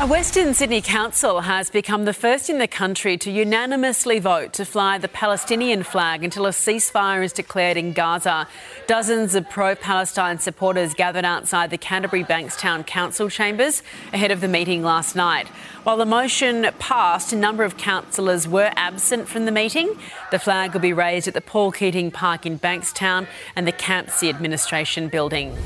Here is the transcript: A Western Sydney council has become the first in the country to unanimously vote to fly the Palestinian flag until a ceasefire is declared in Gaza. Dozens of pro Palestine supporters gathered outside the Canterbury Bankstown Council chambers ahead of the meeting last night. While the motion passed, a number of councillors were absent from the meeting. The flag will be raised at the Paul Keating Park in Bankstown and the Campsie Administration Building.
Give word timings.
A 0.00 0.06
Western 0.06 0.54
Sydney 0.54 0.80
council 0.80 1.40
has 1.40 1.70
become 1.70 2.04
the 2.04 2.12
first 2.12 2.48
in 2.48 2.58
the 2.58 2.68
country 2.68 3.18
to 3.18 3.32
unanimously 3.32 4.20
vote 4.20 4.52
to 4.52 4.64
fly 4.64 4.96
the 4.96 5.08
Palestinian 5.08 5.82
flag 5.82 6.22
until 6.22 6.46
a 6.46 6.50
ceasefire 6.50 7.24
is 7.24 7.32
declared 7.32 7.76
in 7.76 7.94
Gaza. 7.94 8.46
Dozens 8.86 9.34
of 9.34 9.50
pro 9.50 9.74
Palestine 9.74 10.38
supporters 10.38 10.94
gathered 10.94 11.24
outside 11.24 11.70
the 11.70 11.78
Canterbury 11.78 12.22
Bankstown 12.22 12.86
Council 12.86 13.28
chambers 13.28 13.82
ahead 14.12 14.30
of 14.30 14.40
the 14.40 14.46
meeting 14.46 14.84
last 14.84 15.16
night. 15.16 15.48
While 15.82 15.96
the 15.96 16.06
motion 16.06 16.64
passed, 16.78 17.32
a 17.32 17.36
number 17.36 17.64
of 17.64 17.76
councillors 17.76 18.46
were 18.46 18.70
absent 18.76 19.26
from 19.26 19.46
the 19.46 19.52
meeting. 19.52 19.98
The 20.30 20.38
flag 20.38 20.74
will 20.74 20.80
be 20.80 20.92
raised 20.92 21.26
at 21.26 21.34
the 21.34 21.40
Paul 21.40 21.72
Keating 21.72 22.12
Park 22.12 22.46
in 22.46 22.60
Bankstown 22.60 23.26
and 23.56 23.66
the 23.66 23.72
Campsie 23.72 24.28
Administration 24.28 25.08
Building. 25.08 25.58